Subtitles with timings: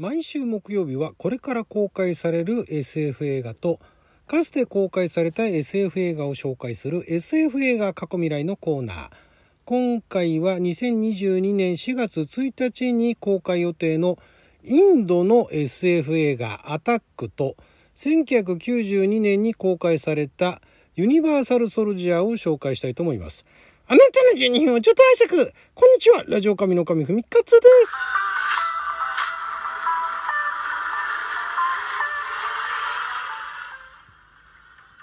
[0.00, 3.80] 毎週木曜日はこれから公開される SF 映画と
[4.28, 9.10] かつて公開された SF 映画を紹介する SF 映画過去未来のコーナー。
[9.64, 14.18] 今回は2022年4月1日に公開予定の
[14.62, 17.56] インドの SF 映画アタックと
[17.96, 20.62] 1992年に公開された
[20.94, 23.44] ユニバーサル・ソルジャーを紹介したいと思います。
[23.88, 25.52] あなたの12分をちょっと拝借。
[25.74, 26.22] こんにちは。
[26.28, 28.27] ラジオ神の神ふみかつです。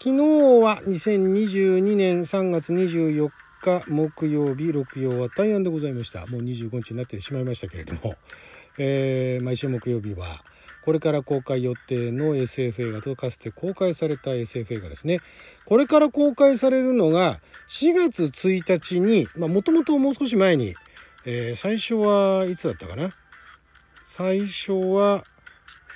[0.05, 0.21] 昨日
[0.63, 3.27] は2022年3月24
[3.59, 6.19] 日木曜日六曜は大安でございました。
[6.27, 8.13] もう25日になってしまいましたけれども、
[8.77, 10.43] えー、毎週木曜日は
[10.83, 15.21] これから公開予定の SF 映画とかつて公開された SF 映画ですね。
[15.65, 20.75] これから公開されるのが4月1日にまあもともともう少し前に、
[21.25, 23.09] えー、最初はいつだったかな？
[24.03, 25.23] 最初は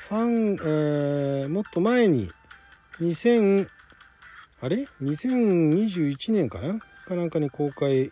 [0.09, 2.27] 3、えー、もっと前に
[3.01, 3.67] 2000
[4.61, 6.79] あれ ?2021 年かな？
[7.07, 8.11] かなんかに公開、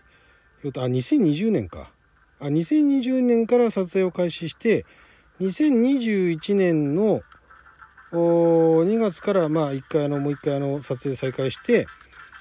[0.64, 1.92] あ、2020年か。
[2.40, 4.86] あ、2020年から撮影を開始して、
[5.40, 7.22] 2021年の
[8.12, 11.88] 2月からまあ1回あのもう1回あの撮影再開して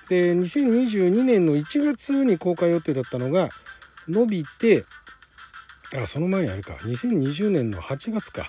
[0.08, 3.48] で2022年の1月に公開予定だったのが
[4.08, 4.84] 伸びて
[6.00, 8.46] あその前にあれか2020年の8月か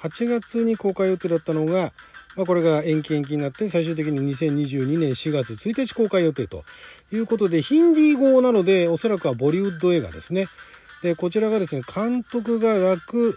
[0.00, 1.92] 8月に公開予定だったのが
[2.36, 6.64] まあ、これが延期延期になって最終的に2022年4月1日公開予定と
[7.12, 10.46] いうことでヒンディー語なのでおそらくはボリウッド映画ですね。
[11.02, 13.36] でこちらがですね監督がラク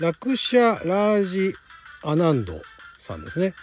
[0.00, 1.54] ラクシャ・ラージ・
[2.04, 2.60] アナンド
[3.00, 3.54] さんですね。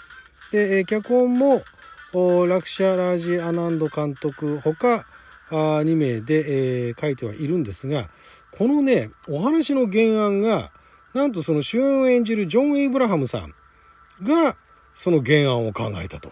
[0.52, 1.62] で脚本も
[2.48, 5.06] ラクシャ・ラージ・アナンド監督ほか
[5.50, 8.10] 2名で、えー、書いてはいるんですが
[8.52, 10.72] このねお話の原案が
[11.14, 13.54] なんとその主演を演じるジョン・エイブラハムさん
[14.24, 14.56] が
[14.96, 16.32] その原案を考えたと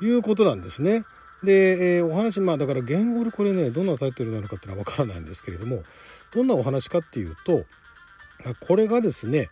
[0.00, 1.04] いうことなんですね。
[1.42, 5.82] で、えー、お話まあだから言語でこれねどんなタイトルなのかっていうのは分からないんですけれども
[6.32, 7.64] どんなお話かっていうと
[8.60, 9.50] これがですね、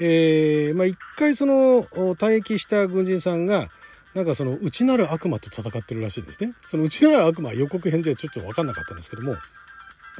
[0.00, 3.68] えー、まあ一回その退役した軍人さんが
[4.14, 6.52] なんかその内なる悪魔と戦ってるらしいですね。
[6.62, 9.34] その内なる悪魔予告編ではちょっと分かんなかったんですけども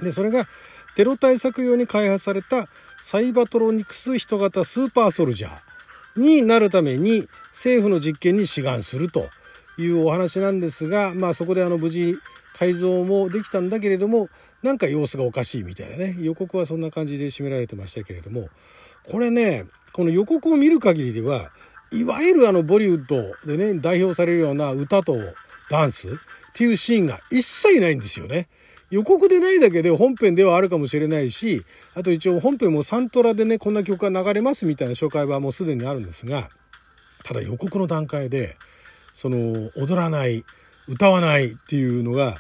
[0.01, 0.47] でそれが
[0.95, 5.72] テロ対策用に開発されたサイバトロニクス人型スーパーソルジャー
[6.17, 9.29] になるために政府の実験に志願すると
[9.79, 12.15] いうお話なんですが、まあ、そこであの無事
[12.59, 14.29] 改造もできたんだけれども
[14.63, 18.49] なんか様子がおかしいみたいなね予告はそんな感じで締められてましたけれども
[19.11, 21.51] これねこの予告を見る限りでは
[21.91, 25.17] いわゆるあのボリウッドでね代表されるような歌と
[25.69, 26.13] ダンスっ
[26.55, 28.49] ていうシーンが一切ないんですよね。
[28.93, 31.63] 予告でないだけで本編ではあるかもしれないし
[31.97, 36.51] あと一応本編もサントラでねこんな曲が流れますみたいな紹介はもうすでにあるんですが
[37.25, 38.59] ただ予告の段階で
[39.15, 40.45] その踊らない
[40.89, 42.35] 歌わないっていうのが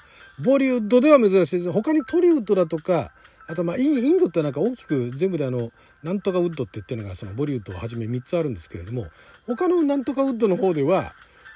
[0.44, 1.72] ボリウッドでは珍しいです。
[1.72, 3.12] 他にトリウッドだとか
[3.48, 5.70] あとまあインドってなんか大きく全部であの
[6.02, 9.06] なんとかウッドって言ってるのがそのボリウッドをはじめ3つあるんですけれども
[9.46, 11.12] 他のなんとかウッドの方では、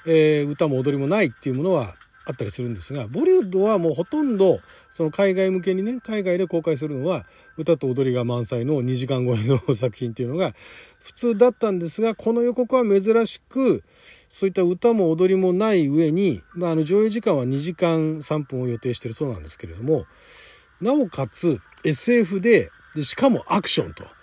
[0.07, 1.93] えー、歌も踊りもないっていうものは
[2.27, 4.59] あったりするんですがボリウッドはもうほとんど
[4.91, 10.53] その海外向けにね海外で公開するのは歌と踊りが満載の2時間超えの作品っていうのが
[10.99, 13.81] 普通だったんですがこの予告は珍しく
[14.27, 20.05] そういった歌も踊りもない上に、まあ、あの上映時間は2時間3分を予定してるそうなんですけれども
[20.81, 24.16] なおかつ SF ででしかもアクションと。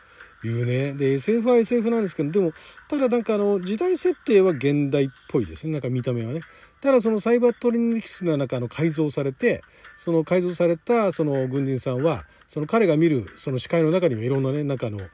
[0.48, 0.92] いうね。
[0.92, 2.52] で、SF は SF なんですけど、でも、
[2.88, 5.72] ただなんかあの、時代設定は現代っぽいですね。
[5.72, 6.40] なんか見た目はね。
[6.84, 9.62] ただそのサイバートリニクスがなんかあの改造されて
[9.96, 15.10] その改造されたその軍人さんはその彼が見るその視界の中にはいろんなね中の何て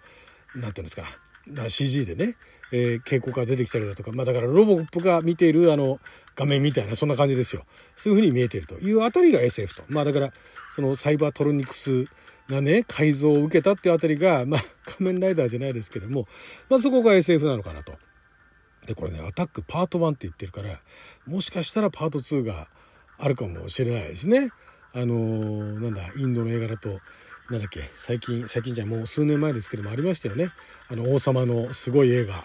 [0.57, 1.05] 言うんですか
[1.69, 2.35] CG でね、
[2.73, 6.01] えー、蛍光が出てきたりだとか、まあ、だからロボットが見ているあの
[6.35, 7.63] 画面みたいなそんな感じですよ
[7.95, 10.33] そういうふうに見えているというあたりが SF とまあだから
[10.71, 12.05] そのサイバートロニクス
[12.51, 16.27] がね改造を受けたっていうあたりがまあ仮面ライダーじゃないですけども、
[16.69, 17.95] まあ、そこが SF なのかなと。
[18.87, 20.81] でこれねアタックパート1って言ってるから
[21.27, 22.69] もしかしたらパート2が
[23.19, 24.51] あるかもしれないですね。
[24.95, 26.99] あのー、なんだインドの映画だと
[27.51, 30.51] なんだっけ最近最近じゃもう数年前ですけどもありましたよね。
[30.89, 32.43] あの王様のすごい映画 あ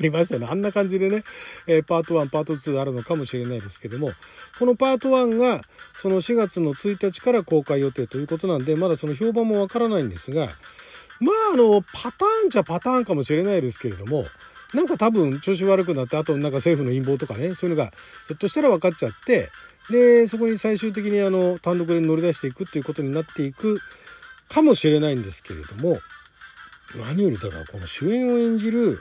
[0.00, 0.48] りましたよね。
[0.50, 1.22] あんな感じでね、
[1.68, 4.10] えー、パート1パート2あるのかもしれないですけども
[4.58, 5.60] このパート1が
[5.92, 10.48] その4月の1日から公開予定ということなんでまだその評判もわからないんですが
[11.20, 14.24] まああのパターンじゃパターンかもしれないですけれども
[14.74, 17.90] なんか多分調子悪くなってあとなんか政府の陰謀とかねそういうのが
[18.26, 19.48] ひょっとしたら分かっちゃって
[19.90, 23.78] でそこに最終的にあの単独で乗り出していくっていうことになっていく
[24.48, 25.96] かもしれないんですけれども
[27.06, 28.98] 何よりだからこの主演を演じる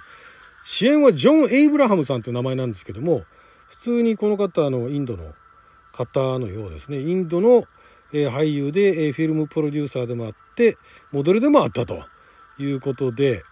[0.65, 3.23] 主演はジョン・エイブラハムさんという名前なんですけども
[3.67, 5.23] 普通にこの方のインドの
[5.93, 6.99] 方のようですね。
[6.99, 7.65] インドの、
[8.13, 10.77] 俳優で、フィルムプロデューサーでもあって
[11.11, 12.05] モデルでもあったと。
[12.59, 13.43] いうことで。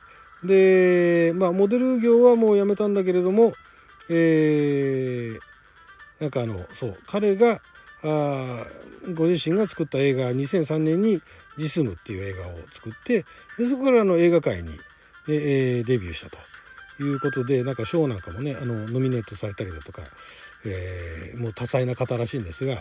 [0.44, 3.54] でまあモデル業はもうやめたんだけれども
[4.10, 5.40] えー、
[6.20, 7.62] なんかあのそう彼が
[8.04, 8.66] あ
[9.14, 11.22] ご自身が作った映画2003年に
[11.58, 13.26] 「ジスム」っていう映画を作って
[13.58, 14.78] でそこからの映画界に
[15.28, 16.38] で、えー、デビューしたと
[17.04, 20.02] いうことでなんか賞なんかもねあのノミネートされたりだとか、
[20.66, 22.78] えー、もう多彩な方らしいんですが、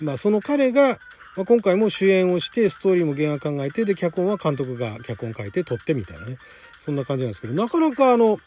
[0.00, 0.98] まあ、その彼が、
[1.36, 6.38] まあ、今回も主演をしてストーリーも原画考えてで脚本は監督が脚本書いて撮ってみたいなね。
[6.86, 8.38] そんな感じなんですけどなかなかあの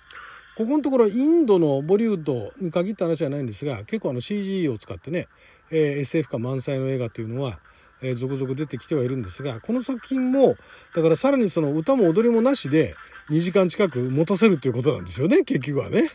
[0.59, 5.29] ここのところインドのボリウッドに限った話じゃないんですが結構あの CG を使ってね、
[5.71, 7.59] えー、SF 感満載の映画というのは、
[8.01, 10.55] えー、続々出てきてはいるんですがこの作品も
[10.93, 12.93] だからさらにその歌も踊りもなしで
[13.29, 16.09] 2時間近く持たせるっていうことなんですよね結局はね。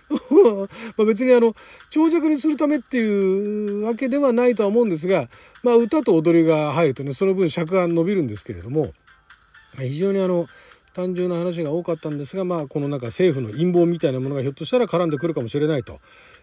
[0.98, 1.56] ま別にあの
[1.88, 5.30] 長尺にするためっていうわけではないとは思うんですが、
[5.62, 8.92] まあ、歌と踊りが入るとねその分尺が伸びるんですけれども
[9.78, 10.46] 非常にあの
[10.94, 15.98] 単純な話が多かったんですが、まあ、このなんか政府の陰謀みたいなものがひょっとしたら絡んでくるかもしれないと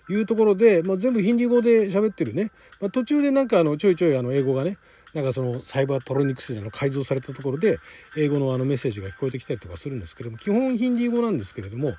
[0.09, 2.51] いうところで、まあ、全部ヒンディー語で喋ってるね、
[2.81, 4.77] まあ、途中でなんかあのちょいちょいあの英語がね
[5.13, 7.77] なんかそのサイバートロニクスでの改造されたところで
[8.17, 11.91] 英語のあのメッセージが聞こえてきたりとかするんですけれども基本ヒンディー語なんですけれども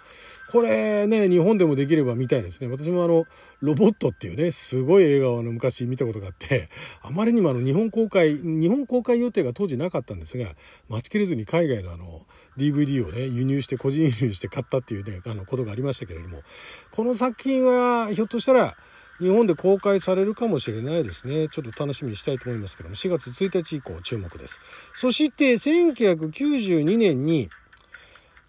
[0.51, 2.69] これね日本でもできれば見たいですね。
[2.69, 3.25] 私もあの
[3.61, 6.71] ロボットっていうねすごい映画をあの昔見たことがあって
[7.03, 10.47] あまりにもあの日本公開日本公開予定が当時なかったんですが
[10.89, 12.23] 待ちきれずに海外のあの
[12.57, 16.43] DVD をね輸入して個人輸入して買ったっていうねあのことがありましたけれども
[16.91, 18.77] この作品はひょっとしたら
[19.23, 21.49] 日本で公開されるかもしれないですね。
[21.49, 24.59] ちょっと楽しみにしたいと思いますけども、4月1日以降注目です。
[24.95, 27.49] そして1992年に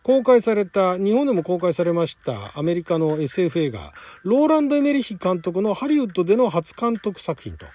[0.01, 7.65] 公開された、日本でも公開されましたアメリカの SF 映画、ローランド・エメリヒ監督のハリウッドでの初監督作品と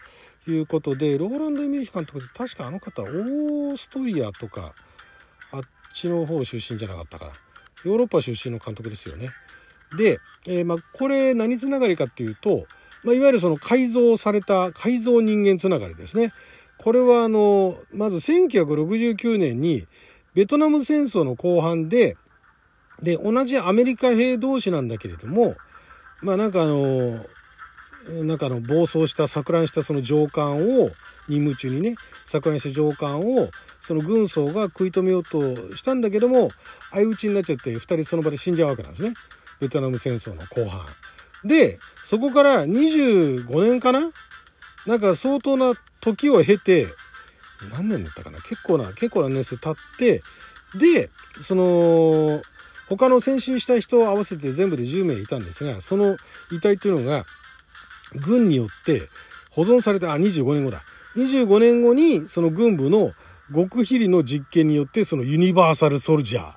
[0.50, 4.74] いうことで、ローランド・エメリヒ監督って確かあの方、オーストリアとか、
[6.00, 7.32] ちの方出身じゃなかったかな。
[7.84, 9.28] ヨーロッパ出身の監督ですよね。
[9.96, 12.66] で、えー、まあ、これ何つながりかっていうと、
[13.04, 16.32] まあ、いわゆるその改造された改造人間つながりですね。
[16.78, 19.86] これはあの、まず1969年に
[20.34, 22.16] ベトナム戦争の後半で、
[23.02, 25.54] で、同じアメリカ兵同士なんだけれども、
[26.22, 27.24] まあなんかあの、
[28.24, 30.88] なんかあの暴走した錯乱したその上官を
[31.28, 31.94] 任務中にね
[32.26, 33.48] 錯乱した上官を
[33.88, 35.40] その軍曹が食い止めようと
[35.74, 36.50] したんだけども
[36.92, 39.14] 相打ちになっちゃって2人その場で死んじゃうわけなんですね
[39.60, 40.86] ベトナム戦争の後半。
[41.44, 44.00] でそこから25年かな？
[44.86, 46.86] なんか相当な時を経て、
[47.72, 48.38] 何年だったかな？
[48.38, 50.22] 結構な、結構な年数経って、
[50.78, 51.10] で、
[51.42, 52.40] その、
[52.88, 56.16] 他の戦死した人を合わせて全部で10名いたんですが、その
[56.50, 57.24] 遺体というのが、
[58.26, 59.02] 軍によって
[59.50, 60.82] 保存されて、あ、25年後だ。
[61.16, 63.12] 25年後に、その軍部の
[63.54, 66.54] 極秘裏の実験によって、そのユニバーサルソルジャー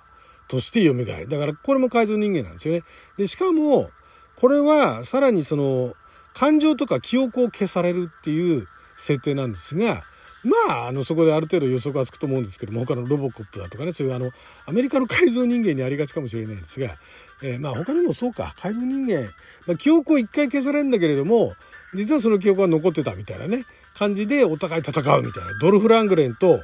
[0.47, 1.05] として蘇る。
[1.29, 2.83] だから、これも改造人間なんですよね。
[3.17, 3.89] で、しかも、
[4.35, 5.93] これはさらにその
[6.33, 8.67] 感情とか記憶を消されるっていう
[8.97, 10.01] 設定なんですが、
[10.43, 14.31] まあ、あの、そこである程度予測がつくと思うんですけども、他のロボコップだとかね、そういうあの、
[14.65, 16.95] アメリカの改造人間にありがちかもしれないんですが、
[17.43, 19.21] えー、まあ他にもそうか、改造人間、
[19.67, 21.53] まあ、記憶を一回消されるんだけれども、
[21.93, 25.51] 実はその記憶は残ってたみたいなね、感じでお互い戦うみたいな。
[25.59, 26.61] ドルフ・ラングレンと、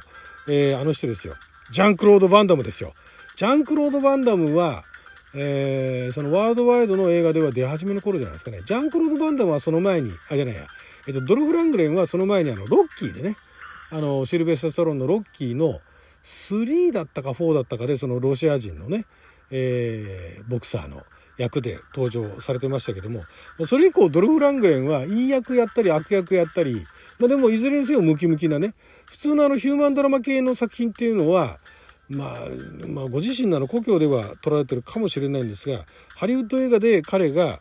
[0.48, 1.34] えー、あの人ですよ。
[1.70, 2.94] ジャンクロード・バンダムですよ。
[3.36, 4.84] ジャンクロード・バンダムは、
[5.34, 8.62] えー、そのワールドワイドの映画では出始めの頃じゃないですかね。
[8.64, 10.62] ジャンクロード・バンダムはその前に、あ、じゃないや、
[11.06, 13.36] えっと、ドルフ・ラングレンはその前にあの、ロッキーでね、
[13.90, 15.80] あの、シルベスタ・ストロンのロッキーの
[16.24, 19.04] 3だったか4だったかで、そのロシア人のね、
[19.50, 21.02] えー、ボクサーの
[21.38, 23.22] 役で登場されてましたけども、
[23.66, 26.84] それ以降ドルフ・ラングレンはいい役やったり悪役やったり、
[27.18, 28.74] まあでもいずれにせよムキムキなね、
[29.06, 31.58] 普通のあのヒューマンドラマ系の作品っていうのは、
[32.08, 32.36] まあ、
[32.88, 35.84] まあ、ご自身なの故郷では撮られてるかもしれないんですが
[36.16, 37.60] ハリウッド映画で彼が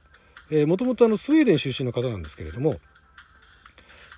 [0.66, 2.76] もともとスウェーデン出身の方なんですけれども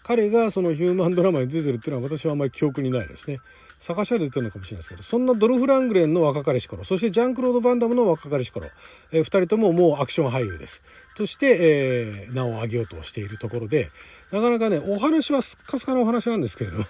[0.10, 3.42] 彼がそのヒューマンドラマに出てるっていうのは私はあまり記憶にないですね。
[3.80, 8.68] 探しは出てるのかもしれないですけどそんなドルフ・ラングレンの若かりし頃そしてジャンクロード・バンダムの若かりし頃、
[9.12, 10.84] えー、2人とももうアクション俳優です
[11.16, 13.88] として、えー、名を上げようとしているところで
[14.34, 16.86] なかなかねお話はすっかすかのお話なんですけれども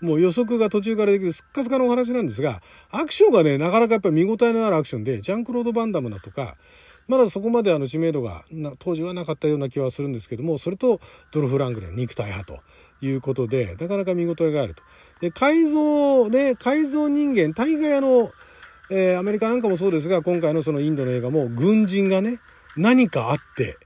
[0.00, 6.56] もう予測が途中からできるすっかすかのお話なんですが、アクションがね、なかなかやっぱり見応えのあるアクションで、ジャンクロード・バンダムだとか、
[7.08, 8.44] まだそこまであの知名度が
[8.78, 11.00] 当時はなかったような気はするんですけども、それと
[11.32, 12.60] ドルフ・ラングレン、肉体派と
[13.00, 14.82] いうことで、なかなか見応えがあると。
[15.20, 18.30] で、改造で、改造人間、大概あの、
[18.90, 22.38] えー、アメリカなんかもそうですが、今回のそのインドの映画も軍人がね、
[22.76, 23.76] 何かあって、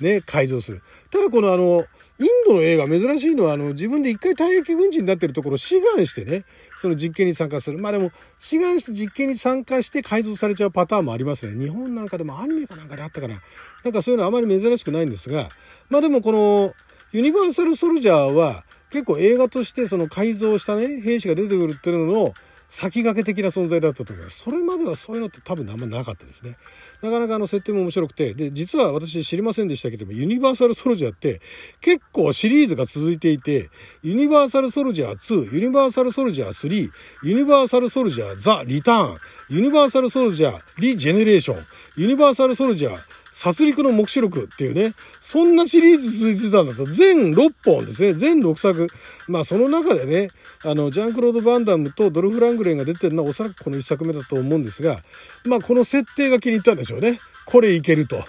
[0.00, 0.82] ね、改造する。
[1.10, 1.84] ただこのあの、
[2.22, 6.44] インドの映画珍しいのは、あの、自分で一回退役軍人になってるところを志願してね、
[6.78, 7.78] その実験に参加する。
[7.78, 11.62] まあでも、志願して実験に参加して改造されちゃうパターンもありますね。
[11.62, 13.42] 日本なんかでもアニメかなんかであったかな。
[13.84, 15.48] なんかそういうのあまり珍しくないんですが、
[15.90, 16.72] まあでもこの、
[17.12, 22.34] ユニバーサルソルジャーは、結構映画としてその改造したね、兵士が出てくるっていうのの、
[22.74, 24.38] 先駆け的な存在だったと思います。
[24.40, 26.56] それまではそういうのって多分あんまなかったですね。
[27.02, 31.42] なかなかあの設定も面白くて、で、実は私知りませんでしたけども、ユニバーサルソルジャーって
[31.82, 33.68] 結構シリーズが続いていて、
[34.02, 36.90] ユニバーサルソルジャー2、ユニバーサルソルジャー3、
[37.24, 39.18] ユニバーサルソルジャーザ・リターン、
[39.50, 41.64] ユニバーサルソルジャー・リジェネレーション、
[41.98, 48.86] ユニバーサルソルジャー殺戮の黙示録っていうね、そんなシリーズ続いてたんだと、全6本ですね、全6作。
[49.26, 50.28] まあその中でね、
[50.64, 54.96] あの、ジャンクロード・バンダムとドルフ・ラングレンが出てるのはおそらくこの1作目だと思うんですが、
[55.44, 57.18] まあこの設定が気に入ったんでしょうね。
[57.44, 58.22] これいけると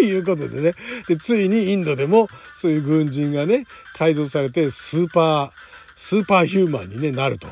[0.00, 0.72] いうことでね。
[1.06, 3.66] で、ついにインドでもそういう軍人がね、
[3.98, 5.50] 改造されてスーパー、
[5.98, 7.48] スーパーヒューマンに、ね、なると。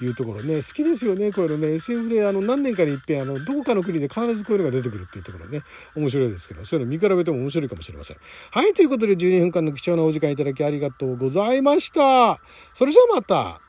[0.00, 0.56] いうところね。
[0.56, 1.74] 好きですよねこういうのね。
[1.74, 5.62] SF であの何年かにいっぺんあのどこかの国で必ずこういうのが出てくるっていうところね。
[5.94, 6.64] 面白いですけど。
[6.64, 8.16] そういうの見比べても面白いかもしれません。
[8.50, 12.40] はいということで12分間の貴重なお時間いただきありがとうございました。
[12.74, 13.67] それじゃあまた。